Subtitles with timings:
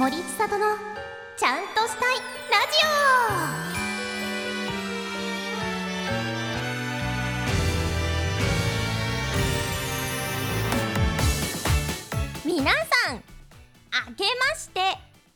[0.00, 0.64] 森千里の
[1.36, 2.16] ちゃんとしたい
[2.50, 2.78] ラジ
[12.48, 13.16] オ皆さん
[13.90, 14.80] あけまして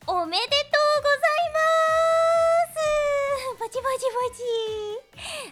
[0.07, 1.61] おめでとうございま
[2.73, 2.89] す
[3.61, 4.41] ぼちぼちぼち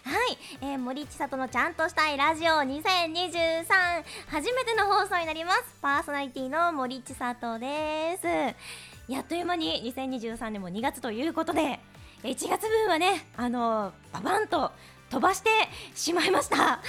[0.09, 5.77] はい、えー、森千里のちゃんとしたいラジオ2023初めての放送になります。
[5.81, 8.92] パーソナリティの森千里です。
[9.07, 11.79] やっという間に2023年も2月ということで
[12.23, 14.71] 1月分はねあのババンと
[15.09, 15.49] 飛ばして
[15.93, 16.57] しまいました。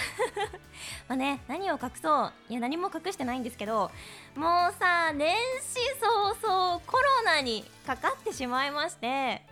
[1.09, 3.91] まあね何を隠そういや何も隠してないんですけど
[4.37, 9.43] もうさ年始早々コロナにかかってしまいまして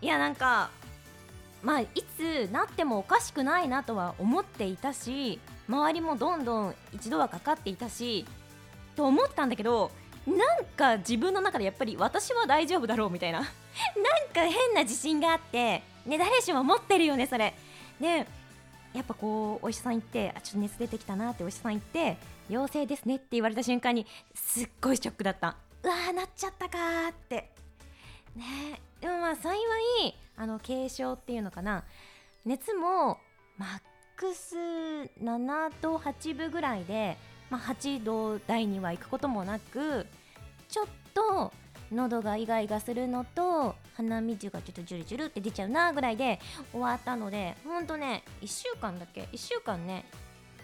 [0.00, 0.70] いやなんか
[1.62, 8.26] まあいつなってもおかしくないなとは思っていたし周りもどんどん一度はかかっていたし
[8.94, 9.90] と思ったんだけど
[10.26, 13.40] なんか自分の中でやっぱり私は大丈夫だろうみたいな。
[13.40, 13.48] なん
[14.32, 15.82] か変な自信があって。
[16.06, 17.54] ね誰しも持ってるよねそれ。
[18.00, 18.26] で
[18.92, 22.16] やっぱこうお医者さん行ってあちょっと熱出てきたなってお医者さん行って
[22.48, 25.56] 陽性ですねって言われた瞬間にすっごいショックだった。
[25.82, 27.50] うわーなっちゃったかーって。
[28.34, 31.84] ねでもまあ幸いあの軽症っていうのかな。
[32.44, 33.18] 熱も
[33.58, 33.80] マッ
[34.16, 37.16] クス7度8分ぐらいで
[37.50, 40.06] まあ、8度台には行くこともなく
[40.68, 41.52] ちょっと
[41.92, 46.40] 喉がイガイガするのと鼻水がちょっとジュルジュルって出ちゃうなぐらいで
[46.72, 50.04] 終わったのでほんとね1週間だけ？1週間ね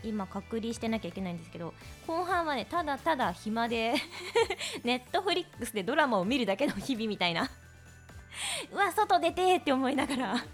[0.05, 1.75] 今隔離してなきゃいけないんですけど
[2.09, 3.95] 後半はねただただ暇で
[4.83, 7.49] ネットフリックスでドラマを見るだけの日々みたいな。
[8.73, 10.45] うわ外出てって思いながら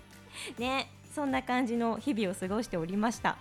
[0.58, 3.38] ねそんな感じの日々を過ごしておりました。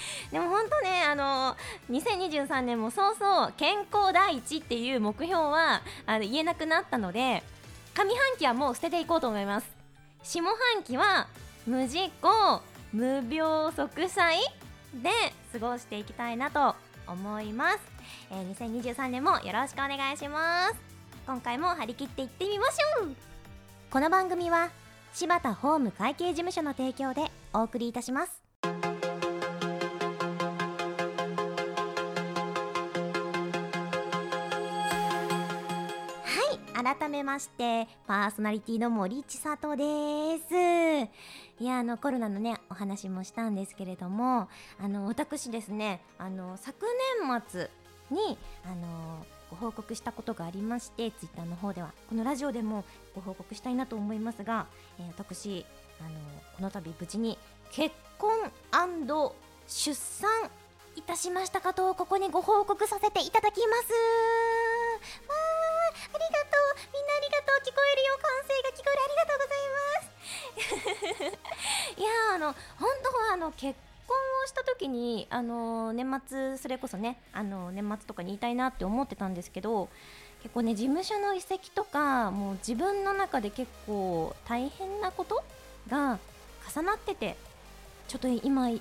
[0.32, 1.56] でも本当ねあの
[1.90, 7.42] 2023年もそうそう健康第一っていう目標はあの言えなくなったので
[7.94, 9.70] 上半期はもう捨てていこうと思います。
[10.22, 11.26] 下半期は
[11.66, 12.62] 無事故
[12.92, 14.38] 無病息災
[14.94, 15.10] で
[15.52, 16.74] 過ごしていきたいなと
[17.06, 17.78] 思います、
[18.30, 20.74] えー、2023年もよろしくお願いします。
[21.26, 23.14] 今回も張り切っていってみましょう。
[23.90, 24.70] この番組は
[25.12, 28.47] 柴田法務会計事務所の提供でお送りいたします。
[36.96, 39.84] 改めましてパーソナリティの森千里で
[40.38, 41.62] す。
[41.62, 44.48] いやあのコロナのねお話もしたんですけれども
[44.80, 46.86] あの私ですねあの昨
[47.20, 47.68] 年末
[48.10, 51.92] にあのご報告したことがありましてツイッターの方では。
[52.08, 54.66] このラジオでもご報告したいなと思いますが、
[54.98, 55.66] えー、私
[56.00, 56.10] あの
[56.56, 57.36] この度無事に
[57.70, 58.30] 結婚
[59.66, 60.30] 出産
[60.96, 63.92] いたしましたかとここにご報告させていただきます。
[65.28, 65.34] わー。
[65.34, 65.47] ありがとう
[66.98, 69.06] みんなありがとう聞こえるよ歓声が聞こえる。
[69.06, 70.18] ありがとうございます。
[72.02, 73.78] いやあの本当はあの結
[74.08, 79.88] 婚をした時にあの年末それこそねあの年末とかに言いたいなって思ってたんですけど
[80.42, 85.44] 結構ね事務所の移籍とかもう自分の中で結構大変なこと
[85.88, 86.18] が
[86.74, 87.36] 重なってて
[88.08, 88.80] ちょっと今言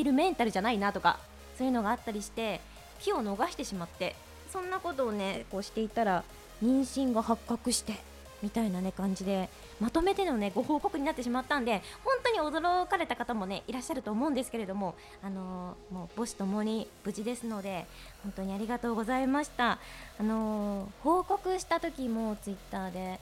[0.00, 1.18] えるメンタルじゃないなとか
[1.56, 2.60] そういうのがあったりして
[3.00, 4.14] 気を逃してしまって
[4.52, 6.24] そんなことをねこうしていたら
[6.62, 7.94] 妊娠が発覚して
[8.42, 9.48] みたいなね感じで
[9.80, 17.86] まとめてのねご報告になってしまったんで本当に驚かれた方もねいらっしゃると思うんですけれどもあのー、もう母子ともに無事ですので
[18.22, 19.78] 本当にありがとうございました。
[20.18, 23.20] あのー、報告した時もツイッターで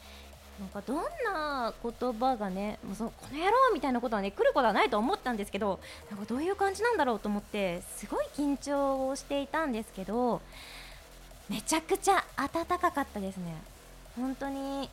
[0.58, 0.96] なんかどん
[1.34, 5.80] な言葉がねもうそのこの野郎みたいなことはね来ることはないと思ったんですけど
[6.10, 10.40] なんかどういう感じなんだろうと思ってすごい緊張をしていたんですけど
[11.48, 13.54] めちゃくちゃ暖かかったですね。
[14.16, 14.88] 本当に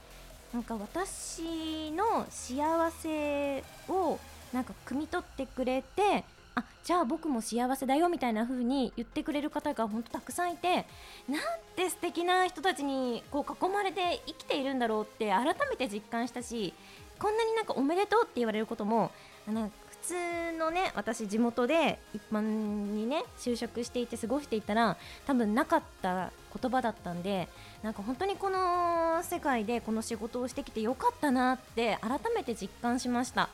[0.53, 4.19] なんか私の幸せを
[4.53, 6.23] なんか汲み取ってくれて
[6.55, 10.85] あじゃあ僕も幸せだよみたいな風に言ってくれる方が本当たくさんいて
[11.27, 11.41] なん
[11.75, 16.73] て素敵な人たちにこう囲まれて生きているんだろうって改めて実感したし
[17.17, 19.09] こんなになんかおめでとうって言われることも
[19.47, 27.47] あの普通のね私地元で一般にね就職していて過ごしていたら多分なかった言葉だったんで
[27.81, 33.49] なんか本当にこの世界でこの仕事をしてきてよかったなって改めて実感しました。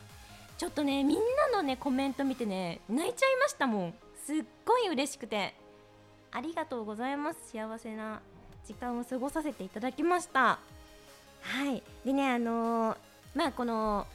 [0.58, 3.94] ちょっとねみんなのねコメント見てね泣いちゃいましたもん。
[4.26, 5.56] すっごい嬉しくて。
[6.32, 7.40] ありがとうございます。
[7.52, 8.22] 幸せな
[8.68, 10.60] 時間を過ごさせていただきました。
[11.42, 11.82] はい。
[12.06, 12.98] でねあのー、
[13.34, 14.06] まあこの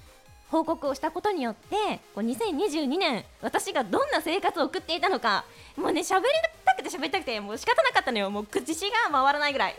[0.55, 1.75] 報告をしたことによって
[2.15, 5.45] こう2022年私がどんな生活を送っていたのか
[5.77, 6.25] もうね喋り
[6.65, 8.31] たくて喋りたくてもう仕方なかったのよ。
[8.31, 9.75] もう口が回らないぐらい。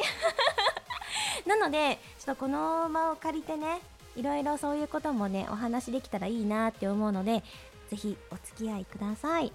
[1.47, 3.79] なのでちょっとこの場を借りてね
[4.17, 7.41] いろいろそういうこともねお話できたらいいなって思うので
[7.89, 9.53] ぜひお付き合いください。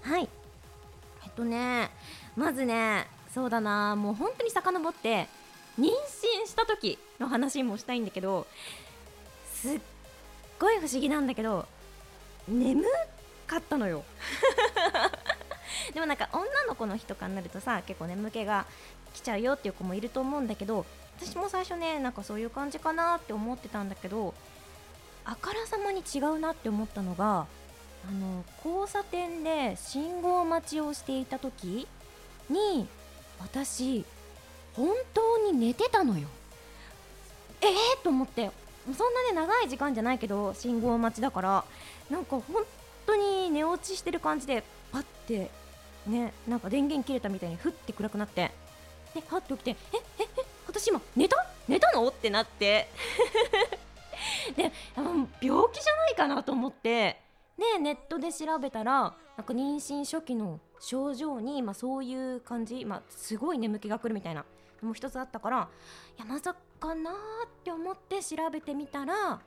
[0.00, 0.28] はい。
[1.22, 1.90] えっとね
[2.34, 3.94] まずねそうだな。
[3.94, 5.28] もう本当に遡って
[5.78, 8.46] 妊娠した時の話もしたいんだけど
[9.52, 9.80] すっ
[10.62, 11.66] ごい不思議なんだけど
[12.46, 12.84] 眠
[13.48, 14.04] かったのよ。
[15.92, 18.64] でもなんか女の子の日とかになるとさ結構眠気が
[19.12, 20.86] 来ちゃうよっていう子もいると思うんだけど
[21.18, 24.34] 私も最初ねなんかそういう感じかなって思ってたんだけど
[25.24, 27.46] あからさまに違うなって思ったのが
[28.08, 31.88] あの交差点で信号待ちをしていた時
[32.48, 32.86] に
[33.40, 34.04] 私
[34.74, 36.28] 本当に寝てたのよ。
[37.60, 38.50] えー、と思って
[38.86, 41.64] そんなね長い時間じゃないけど信号待ちだから
[42.10, 42.64] なんか本
[43.06, 45.50] 当に寝落ちしてる感じでパッて
[46.06, 48.50] ねなんか電源切れたみたいにふって暗くなって
[49.14, 49.74] でパッて起きてえ
[50.20, 51.36] ええ私今寝た？
[51.68, 52.08] 寝たの？
[52.08, 52.88] ってなって。
[54.56, 54.72] で
[55.40, 57.20] 病気じゃないかなと思って
[57.58, 64.44] でネットで調べたらなんか妊娠初期の症状に、まあ、そういう感じ、まあ、すごい眠気が来るみたいな。
[64.82, 65.68] のも一つあったから
[66.16, 67.14] いやまさかなっ
[67.64, 69.40] て思って調べてみたら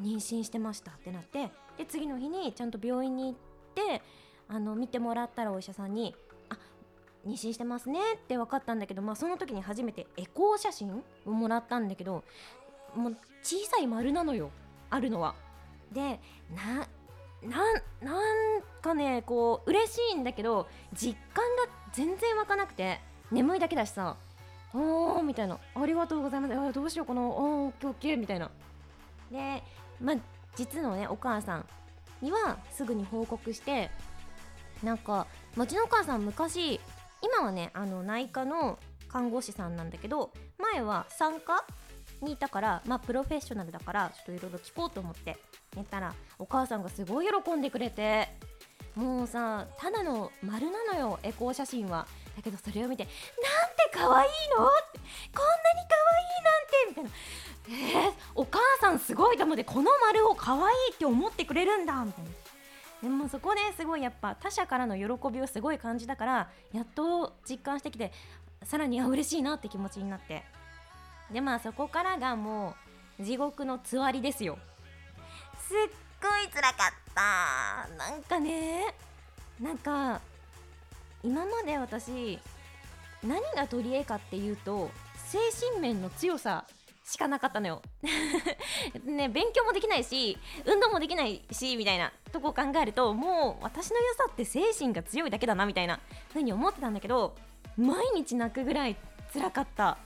[0.00, 3.34] 妊娠してましたってなってで次の日にちゃんと病院に行っ
[3.74, 4.02] て
[4.48, 6.14] あの見てもらったらお医者さんに
[6.48, 6.56] 「あ
[7.26, 12.24] 妊娠してますね」って分かったんだけど、まあ、その時に初めてエコー写真をもらったんだけど
[12.94, 14.50] もう小さい丸なのよ
[14.88, 15.34] あるのは。
[15.92, 16.20] で
[16.54, 16.86] な
[17.42, 17.64] な
[18.00, 23.00] なんかねこう嬉しいんだけど実感が全然湧かなくて
[23.30, 24.16] 眠いだけだしさ
[24.72, 25.58] おーみたいな。
[25.74, 26.54] ありがとうございます。
[26.54, 28.50] あどうしようこのおーオッケーオッケーみたいな。
[29.30, 29.62] で
[30.00, 30.16] まあ
[30.56, 31.66] 実のねお母さん
[32.20, 33.90] にはすぐに報告して
[34.82, 35.26] なんか
[35.56, 36.80] うちのお母さん昔
[37.22, 38.78] 今はねあの内科の
[39.08, 41.64] 看護師さんなんだけど前は産科
[42.22, 45.36] にいたからまあプロフェッショナルだからちょっといろいろ聞こうと思って
[45.76, 48.28] 寝たらお母さんがすごい喜んでくれて
[48.94, 52.06] もうさただの丸なのよエコー写真は。
[52.36, 53.10] だけどそれを見てな
[53.92, 54.66] 可愛いの？
[54.66, 54.98] って
[55.34, 56.88] こんなに可愛いなんて！
[56.88, 57.10] みたいな。
[57.68, 59.36] えー、お母さんすごい。
[59.36, 62.04] と思ってこの丸を可愛いって思ってくれるんだ。
[62.04, 62.30] みたいな。
[63.02, 68.12] でもそこですごいやっぱ他者からの喜びをすごい感じたからやっと実感してきて
[68.62, 70.42] さらにあ嬉しいなって気持ちになって。
[71.32, 72.74] でまあそこからがも
[73.18, 74.58] う地獄のつわりですよ。
[75.66, 75.76] すっ
[76.20, 77.88] ごい辛かった。
[77.96, 78.94] なんかね
[79.60, 80.20] なんか
[81.22, 82.38] 今まで私
[83.24, 85.38] 何が取り柄かっていうと精
[85.68, 86.64] 神面の強さ
[87.04, 87.82] しかなかったのよ。
[89.04, 97.34] ね勉強もできないし運動もできないしみたいなとこを考えるともう私の良さって精神が強いだけだなみたいな風に思ってたんだけど
[97.76, 98.96] 毎日泣くぐらい
[99.32, 99.98] 辛かった。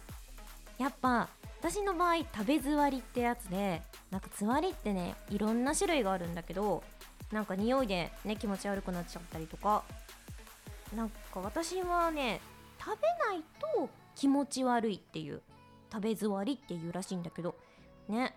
[0.78, 1.28] やっぱ
[1.60, 6.82] 私の場合食べ座りってやつでなんか座りってねいろんな種類があるんだけど
[7.32, 9.82] なんか匂いでね気持ち悪くなっちゃったりとか
[10.94, 12.40] なんか私はね
[12.84, 15.40] 食べないと気持ち悪いっていう
[15.90, 17.54] 食べ座りっていうらしいんだけど。
[18.08, 18.36] ね。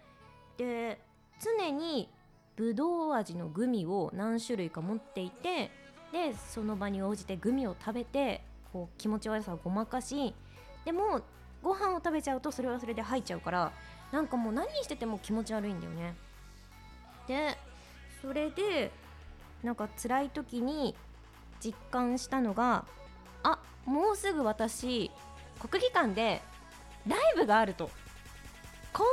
[0.57, 0.99] で
[1.39, 2.09] 常に
[2.55, 5.69] ぶどう味のグミを何種類か持っていて
[6.11, 10.33] でその場に応じてグミを食べてこう気持ち悪さをごまかし
[10.83, 11.21] でも
[11.61, 13.71] ご飯を食べちゃうとそれはそれで吐いちゃうから
[14.11, 16.15] なんかもう何してても気持ち悪いんだよね。
[17.27, 17.57] で
[18.21, 18.91] それで
[19.61, 20.95] なんか辛い時に
[21.59, 22.85] 実感したのが
[23.51, 25.11] あもうすぐ私
[25.59, 26.41] 国技館で
[27.07, 27.89] ライブがあると。
[28.93, 29.07] こん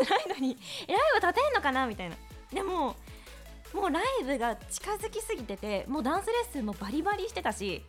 [0.00, 2.16] なに辛いのに ライブ立てんのかなみたいな。
[2.52, 2.96] でも
[3.74, 7.84] もうライブが近づきすぎててもうダンスレッスンもバリバリしてたし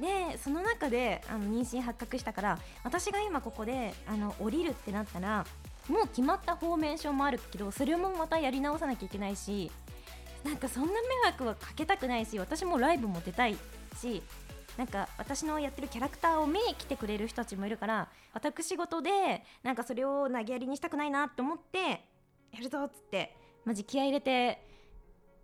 [0.00, 5.44] でその中であの妊娠発覚したから私が今ここであの降りるってなったら
[5.88, 9.70] もう決まったフォーメーションもあるけどそれもまたやり直さなきゃいけないし
[10.44, 13.56] なんかそんな迷惑はかけたくないし私もライブも出たい
[14.00, 14.22] し
[14.76, 21.78] なんか私のやってるキャラクターを見に来てくれる人たちもいるから私事でなんかそれを投げやりにしたくないなって思って
[22.52, 24.64] やるぞっつってマジ気合い入れて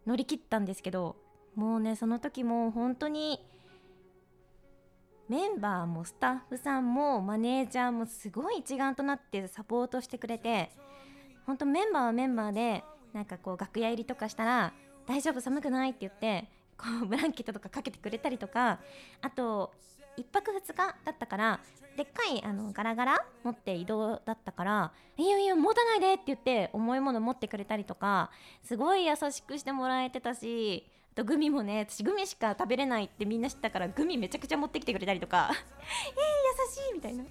[0.06, 1.16] 乗り切ったんですけど
[1.54, 3.45] もうねその時も本当に
[5.28, 10.71] メンバーもスタッフさんもマネージャーもすごい一丸となってサポートしてくれて
[11.47, 14.73] 本当メンバーはメンバーでなんかこう楽屋入りとかしたら
[15.06, 18.80] 「大丈夫寒くない?」って言ってこう ブランケットとかかけてくれたりとか
[19.23, 19.73] あと
[20.16, 21.61] 1泊2日だったから
[21.97, 28.30] でっかいあのガラガラ持って移動だったから「いいよいいよ持たないで」って言って重いもの持ってくれたりとか
[28.62, 37.25] すごい優しくしてもらえてたしあとグミもね私グミしか食べれないってみんな知ったからグミめちゃくちゃ持ってきてくれたりとか え、優しいみたいな。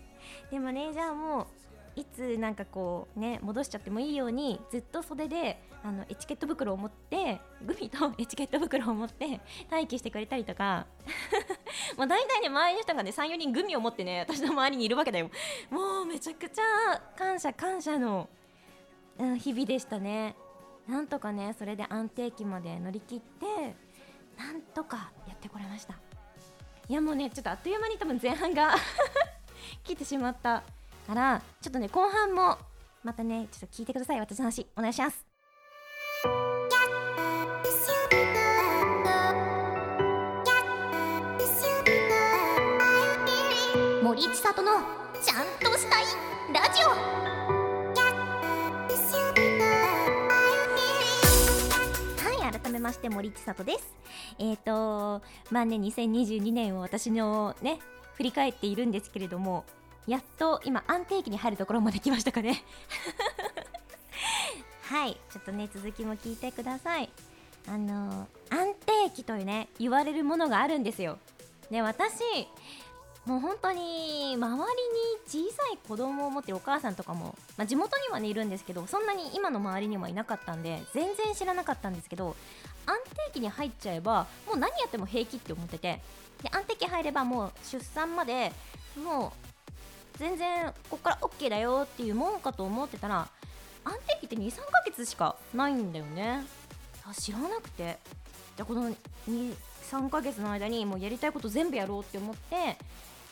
[0.49, 1.47] でマネージャーも
[1.95, 9.39] いつなんかこうね戻しちゃってもいいようにずっと袖であのエチケット袋を持ってグミとエチケット袋を持って
[9.69, 10.87] 待機してくれたりとか。
[11.95, 15.29] まあ大体ね周りの人がね34人グミを持ってね私の周りにいるわけだよ。
[15.69, 18.27] もうめちゃくちゃ感謝感謝の、
[19.19, 20.35] うん、日々でしたね。
[20.87, 23.75] なんとかねそれで安定期まで乗り切って
[24.39, 25.93] なんとかやってこれました。
[26.89, 28.73] いやもうねちょっとあっという間に多分前半が
[29.85, 30.63] 来てしまった
[31.05, 32.57] からちょっとね後半も
[33.03, 34.19] またねちょっと聞いてください。
[34.19, 35.34] 私の話お願いします。
[44.15, 44.71] 森千里の
[45.21, 46.05] ちゃんとしたい
[46.53, 46.87] ラジオ。
[52.23, 53.93] はい改めまして森千里です。
[54.39, 57.79] えっ、ー、とまあね2022年を私のね
[58.13, 59.65] 振り返っているんですけれども
[60.07, 62.63] やっと今安定期に入るところまで来ましたかね。
[64.83, 67.09] はいちょっとね続きも聞いてください。
[67.67, 71.19] あの安定期というね言われるものがあるんですよ。
[71.69, 72.47] で私
[73.25, 74.65] もう本当に周
[75.33, 82.35] りに小さい子供を持ってるお母さんとかも、まあ、地元にはねいるんですけどそんなに今の周りにはいなかったんで全然知らなかったんですけど
[82.85, 82.97] 安
[83.31, 86.01] 定期に入っちゃえばもう何やっても平気って思ってて
[86.43, 88.51] で安定期入ればもう出産まで
[89.03, 89.33] も
[90.15, 93.27] う全然こっから OK だよっていうもんかと思ってたら
[93.83, 96.43] 安定期って23ヶ月しかないんだよね。
[97.13, 97.99] 知らなくて。
[98.55, 98.89] じゃこの
[99.29, 102.77] 23ヶ月の間にもうやりたいこと全部やろうって思って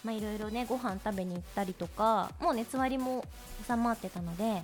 [0.03, 3.25] まあいろいろねご飯食べに行ったりとかもう熱割りも
[3.65, 4.61] 収まってたので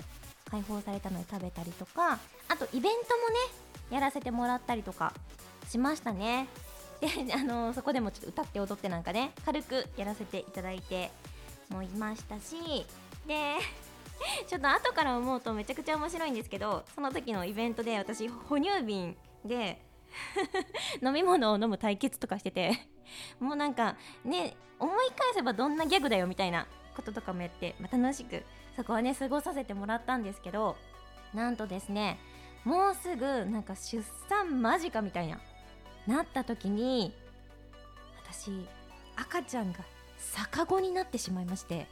[0.50, 3.36] 解放されたので食べたりとかあとイベントもね
[3.92, 5.14] やらせてもらったりとか
[5.68, 6.48] しましたね。
[7.00, 11.12] で あのそこでもちょっと歌って踊ってなんかね軽くやらせていただいて
[11.70, 12.86] もいましたし
[13.26, 13.56] で
[14.48, 19.16] ちょっと後から思うとめちゃくちゃ面白いんですけどその時のイベントで私哺乳瓶
[19.46, 19.82] で
[21.04, 22.88] 飲み物を飲む対決とかしてて
[23.40, 28.44] もうなんかね思い返せばどんなギャグだよみたいなこととかもやって、まあ、楽しく
[28.76, 30.76] そこはね過ごさせてもらったんですけど
[31.34, 32.20] なんとですね
[32.64, 35.40] もうすぐなんか出産間近みたいな
[36.08, 37.14] なった時に
[38.24, 38.66] 私
[39.16, 39.80] 赤ちゃんが
[40.36, 41.88] 逆子になってしまいまして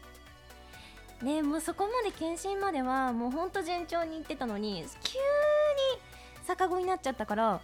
[1.21, 7.61] ねもうそこまで検診まではもうほんと順調にいってたのに急に逆子になっちゃったから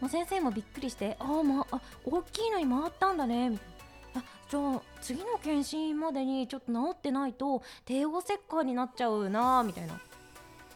[0.00, 3.68] もう先生もびっくりしてああまあ大きいのに回ったんだねみたい
[4.14, 9.96] なじゃあ次の検診までにちょっと治ってないと帝王切開になっちゃうなみたいなえ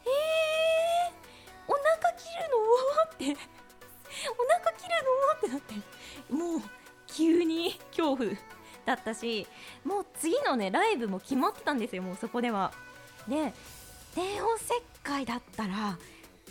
[0.01, 2.51] ー、お腹切る
[3.29, 3.35] の？
[3.35, 3.41] って
[4.31, 4.91] お腹切る
[5.49, 5.59] の？
[5.59, 5.83] ってなっ
[6.29, 6.33] て。
[6.33, 6.61] もう
[7.07, 8.31] 急に恐怖
[8.85, 9.47] だったし
[9.85, 12.73] もう次のねライブも決まってたんですよもうそこでは。
[13.29, 13.55] で
[14.15, 15.97] 帝王切開だったら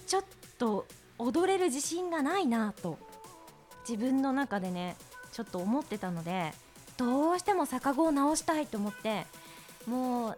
[0.08, 0.24] ちょっ
[0.58, 0.86] と
[1.22, 2.98] 踊れる自信がないなと
[3.88, 4.96] 自分の中でね
[5.32, 6.52] ちょっと思ってたので
[6.98, 9.26] どうしても逆子を直したいと思って
[9.88, 10.38] もう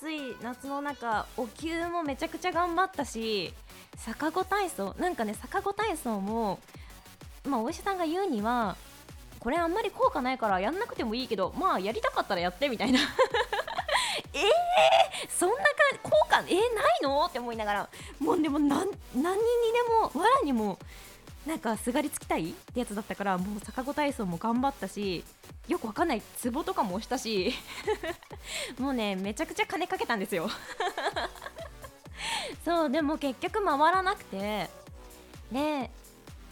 [0.00, 3.52] 暑い夏の中お灸もめちゃくちゃ頑張ったし
[4.06, 6.58] 逆子体操なんかね逆子体操も
[7.44, 8.76] まあお医者さんが言うには
[9.38, 12.98] これあんまり効果ないからやんなくてもいいけどまあやりたかったらやってみたいな。
[14.34, 14.40] え
[15.26, 15.62] ー、そんなか
[16.02, 16.62] 効果えー、ない
[17.02, 19.28] のって思いながらもうでも何にで
[20.14, 20.78] もわらにも
[21.46, 25.24] なんかすがりつきたいってやつだったからもう逆子体操も頑張ったし
[25.66, 27.52] よくわかんないツボとかも押したし
[28.78, 30.48] もうねめちゃくちゃ金かけたんですよ。
[32.64, 34.68] そうでも結局回らなくて。
[35.52, 35.90] で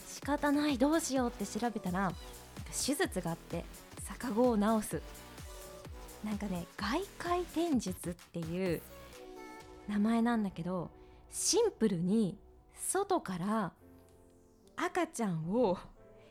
[0.08, 2.10] 仕方ないどうしようって調べたら
[2.70, 3.64] 手術があって
[4.08, 5.02] 逆子を治す。
[6.24, 8.82] なんかね外回転術っていう
[9.88, 10.90] 名前なんだけど
[11.30, 12.38] シンプルに
[12.74, 13.72] 外から
[14.76, 15.78] 赤ちゃんを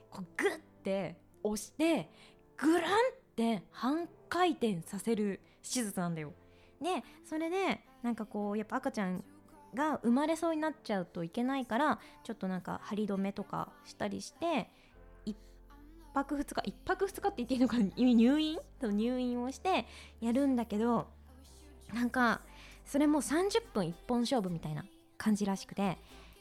[0.10, 2.10] こうグッて押して
[2.58, 2.96] グランっ
[3.36, 6.34] て半回転させる手術なんだよ。
[6.82, 9.24] でそれでなんかこうやっぱ赤ちゃん
[9.74, 14.70] が生まれそうになっちゃうといけないからちょっとなんか張り止めとかしたりして
[16.16, 18.58] 泊2日1泊2日って言っていいのか入院？
[18.80, 19.86] と入院をして
[20.22, 21.08] やるんだけど
[21.94, 22.42] なんか
[22.86, 24.86] それも30分一本勝負みたいな
[25.18, 25.98] 感じらしくて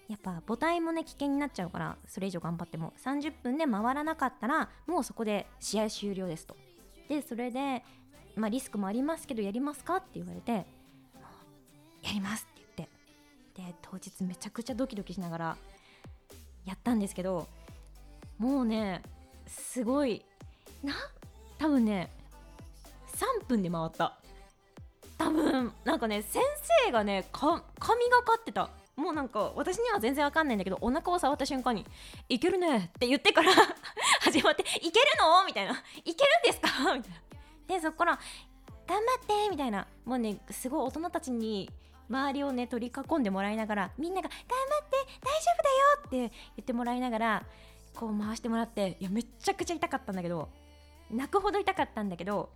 [0.08, 6.56] やっぱ母体もね危険になっちゃうからそれ以上頑張っても30分で回らなかったらもうそこで試合終了ですと。
[7.08, 7.82] でそれで
[8.36, 10.64] まあリスクもありますけどやりますかって言われてや
[12.12, 12.94] りますって言って。
[13.54, 15.56] で当日めちゃくちゃドキドキしながら
[16.64, 17.46] やったんですけど
[18.36, 19.00] もうね
[19.46, 20.24] すごい。
[20.82, 20.94] な
[21.58, 22.10] 多分ね
[23.40, 24.18] 3分で回った。
[25.16, 26.42] 多分なんかね先
[26.84, 28.70] 生がねか神がかってた。
[28.96, 31.84] もうなんか私には全然わかんないんだけどお腹を触った瞬間に
[32.28, 33.50] 「いけるね」って言ってから
[34.22, 35.72] 始まって「いけるの?」みたいな
[36.04, 37.20] 「いけるんですか?」みたいな。
[37.66, 38.18] でそこから
[38.86, 39.86] 「頑張って」みたいな。
[40.04, 41.70] もうねすごい大人たちに
[42.08, 47.46] 周りをね取り囲んでもらいながらみんなが「頑張って大丈夫だよ」って言ってもらいながら
[47.94, 50.48] こう回してもらっていやめちゃくちゃ痛かったんだけど
[51.10, 52.50] 泣くほど痛かったんだけど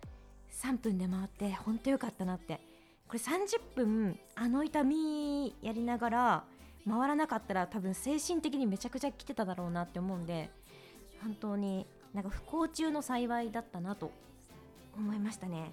[0.63, 2.61] 3分で回って本当よかったなって。
[3.09, 6.45] これ30分あの痛みやりながら
[6.87, 10.51] 回らなかったら多分精神的にめちゃくちゃ来てただろうなって思うんで
[11.23, 14.11] 本当になんか不幸中の幸いだったなと
[14.95, 15.73] 思いましたね。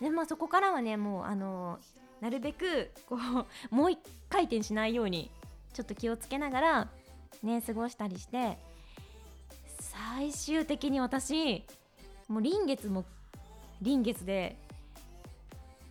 [0.00, 1.78] でまあそこからはねもうあの
[2.20, 3.16] なるべくこ
[3.70, 3.98] うもう一
[4.28, 5.30] 回転しないように
[5.72, 6.88] ちょっと気をつけながら
[7.42, 8.58] ね過ごしたりして
[10.16, 11.62] 最終的に私
[12.26, 13.04] もう臨月も
[13.82, 14.56] 臨月で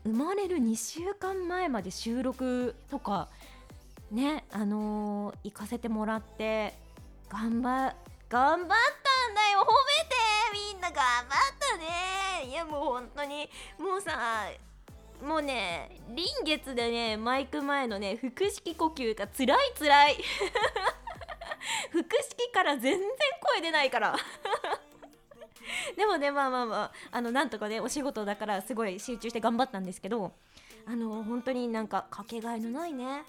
[0.04, 3.28] 生まれる2週間前まで収録とか
[4.10, 6.74] ねあのー、行かせてもらって
[7.30, 7.96] 頑張
[8.28, 9.60] 頑張ったんだよ。
[9.60, 10.16] 褒めて。
[10.74, 11.30] みんな頑張っ
[11.60, 11.78] た
[12.46, 12.50] ね。
[12.50, 13.48] いやもう本当に。
[13.78, 14.50] もうさ
[15.24, 20.18] もうね臨月でねマイク前のね腹式呼吸がつらいつらい。
[22.04, 23.02] 腹式から全然
[23.42, 24.16] 声出ないから。
[25.96, 30.34] でもねまあまあまああのなんとかねお仕事だからすごい集中して頑張ったんですけど
[30.86, 33.24] あの本当になんかかけがえのないね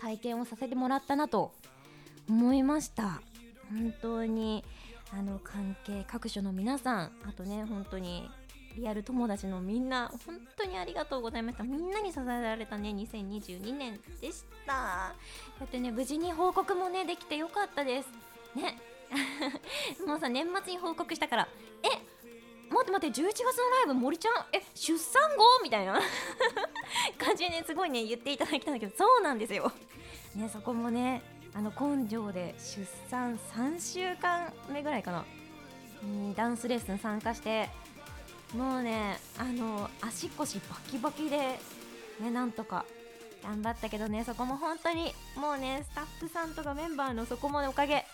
[0.00, 1.52] 体験をさせてもらったなと
[2.28, 3.20] 思いました。
[3.70, 4.64] 本当に
[5.12, 8.30] あの関係各所の皆さんあとね本当に
[8.76, 11.64] リアル友達のみんな本当にありがとうございました。
[11.64, 14.72] みんなに支えられたね2022年でした。
[14.72, 15.14] だ
[15.64, 18.08] ってね無事に報告もねできてよかったです。
[18.56, 18.78] ね。
[20.06, 21.48] もうさ年末に報告したから
[21.82, 21.88] え
[22.68, 24.32] 待って待って11月のライブ森ちゃん？
[24.52, 25.44] え出産後？
[25.62, 26.00] みたいな。
[27.18, 29.70] 感じでねすごいね言っていただいたんだけどそうなんですよ。
[30.34, 31.22] ねそこもね
[31.54, 35.24] あの根性で出産3週間目ぐらいかな。
[36.02, 37.70] にダンスレッスン参加して
[38.56, 41.58] もうねあの足腰バキバキで
[42.20, 42.84] ねなんとか
[43.42, 48.04] 頑張ったけどねそこも本当にもうねスタッフさんとかメンバーのそこもおかげ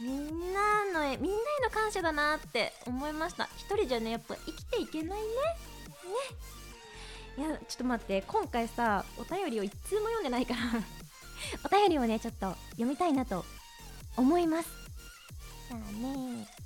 [0.00, 3.48] みんなのみんなへの感謝だなって思いました。
[3.56, 5.26] 一人じゃねやっぱ生きていけないね。
[7.36, 7.46] ね。
[7.48, 10.60] いやちょっと待って今回さお便りを一通も読んでないから
[11.64, 13.44] お便りをねちょっと読みたいなと
[14.16, 14.68] 思います。
[15.68, 16.61] じゃあね。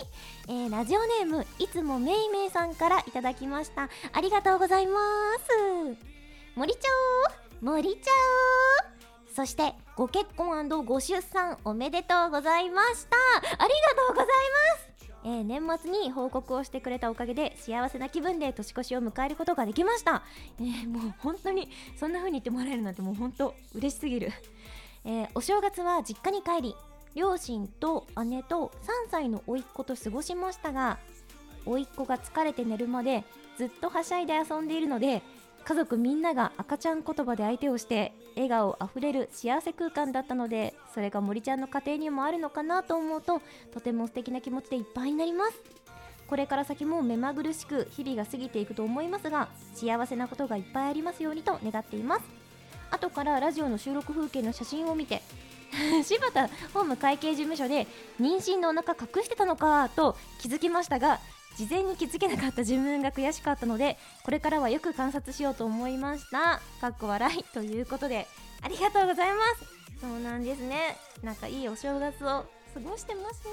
[0.00, 0.06] い、
[0.48, 3.88] えー、ラジオネームいつもめいめいさんからいただきました。
[4.12, 5.00] ありがとうございま
[5.38, 6.00] す。
[6.56, 6.88] 森ちゃ
[7.62, 8.10] お森ちゃ
[9.30, 13.16] おそしてご結婚ご出産おめでとうございました。
[13.36, 13.66] ありが
[14.08, 14.90] とうございます。
[15.22, 20.22] えー、年末に報告をしてくれたおかげで幸せな気分で年越しを迎えることができました、
[20.58, 24.32] えー、もう本当にそんな風に言ってもらえるなんてもう本当嬉しすぎる、
[25.04, 26.74] えー、お正月は実家に帰り
[27.14, 30.98] 両親と姉と3歳の甥っ子と過ごしましたが
[31.66, 33.24] 甥っ子が疲れて寝るまで
[33.58, 35.22] ずっとはしゃいで遊んでいるので
[35.64, 43.42] 家族みんなが赤ちゃん言葉で相手をして笑顔あふれる幸せ空間だったのでそれが森ちゃんの家庭にもあるのかなと思うと
[43.72, 45.60] とても素敵な気持ちでいっぱいになります。
[46.26, 52.22] これから先も目まぐるしく日々が過ぎていくと思いますが幸せなことがいっぱいありますようにと願っています。
[52.92, 55.22] 後からラジオの収録風景の写真を見て
[56.04, 57.86] 柴田法務会計事務所で
[58.20, 61.20] 妊娠のお腹隠してたのかと気づきましたが
[61.56, 66.60] 事前に気づけなかった自分が悔しかったのでこれからはよく観察しようと思いました。
[66.80, 67.44] かっこ笑い。
[67.52, 68.26] ということで
[68.62, 70.00] ありがとうございます。
[70.00, 70.96] そうなんですね。
[71.22, 73.50] なんかいいお正月を過ごしてますね。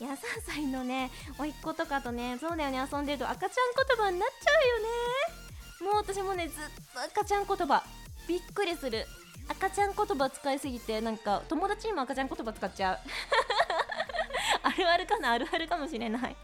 [0.00, 5.92] いや3歳のね甥っ子とかとねそうだよね遊んでると赤ちゃん言葉になっちゃうよね。
[5.92, 7.82] もう私もねずっと赤ちゃん言葉。
[8.28, 9.06] びっくりする。
[9.48, 12.98] 赤ちゃん言葉使いすぎてなんか友達にも赤ちゃん言葉使っちゃう。
[14.62, 15.32] あるあるかな？
[15.32, 16.22] あるあるかもしれない。
[16.22, 16.34] え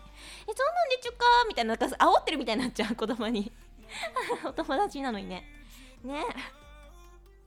[0.47, 2.95] そうなんでちゅかみたいななんか煽ってるみたいになっちゃう。
[2.95, 3.51] 子供に。
[4.45, 5.45] お友達なのにね。
[6.05, 6.25] ね。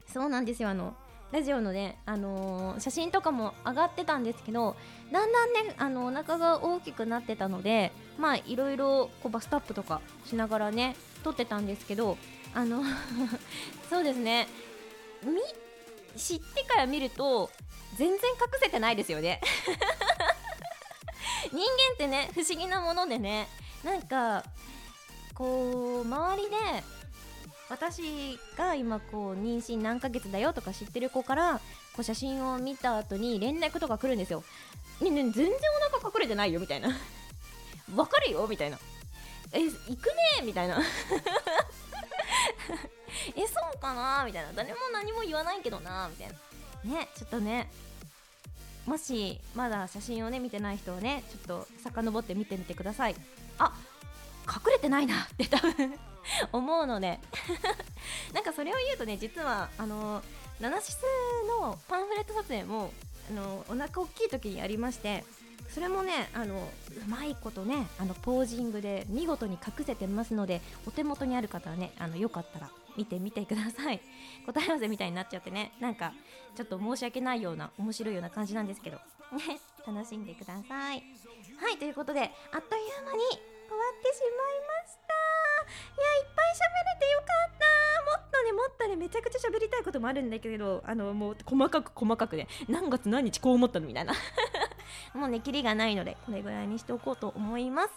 [0.06, 0.68] そうなんですよ。
[0.68, 0.94] あの
[1.32, 4.76] ラジオのね、あのー、写真とかも上がってたんですけど
[5.10, 12.16] だんだんねあのお腹が大きくなってたのでまあいろいろこうバストアップとかしながらね撮ってたんですけど
[12.54, 12.82] あの
[13.90, 14.46] そうですね。
[16.16, 17.50] 知ってから見ると
[17.96, 19.40] 全然隠せてないですよね
[21.52, 23.48] 人間ってね不思議なものでね
[23.84, 24.44] なんか
[25.34, 26.56] こう周りで
[27.68, 31.60] 私が今こう妊娠何ヶ月だよとか知ってる子から
[31.94, 34.44] こう写真を見た後に連絡とか来るんですよ。
[35.00, 35.50] ねね全然
[35.92, 36.96] お腹隠れてないよみたいな。
[37.94, 38.78] わかるよみたいな。
[39.52, 40.06] え行く
[40.40, 40.80] ねみたいな
[43.34, 44.24] えそうかな？
[44.24, 44.52] みたいな。
[44.54, 46.28] 誰も何も言わないけどなみたい
[46.84, 46.94] な。
[46.98, 47.68] ねちょっとね
[48.86, 53.16] もしまだ写真をね見てない人はねちょっと遡って見てみてください。
[53.58, 53.72] あ
[54.46, 55.98] 隠れてないなって多分
[56.52, 57.18] 思うので
[58.32, 60.22] なんかそれを言うとね実はあの
[60.60, 60.98] ナナシス
[61.60, 62.92] のパンフレット撮影も
[63.30, 65.24] あのお腹大きい時にありまして
[65.68, 74.00] それもねあのうまいことねあのポージングで見事に隠せてますのでお手元にある方はねあのよかったら見てみてください。
[74.46, 76.12] 答え合わせみたいになっちゃってねなんか
[76.54, 81.02] ちょっと申し訳ないような面白いような感じなんですけどね楽しんでください。
[81.58, 82.28] はいということであっ
[82.62, 83.18] という間に
[83.68, 85.14] 終わってしまいました。
[85.76, 86.60] いやいっぱい喋
[86.94, 87.66] れてよかった。
[88.06, 94.14] もっとねもっとねめちゃくちゃ喋りたいこともあるんだけどあのもう細かく細かくね何月何日こう思ったのみたいな。
[95.16, 97.90] もうねキリがないのでこれぐらいにしておこうと思います。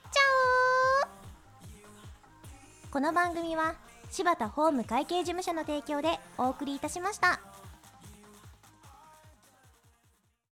[0.10, 1.08] チャ
[2.88, 2.90] オ。
[2.90, 3.76] この番組は
[4.12, 7.51] 柴田ホーム会計事務所の提供でお送りいたしました。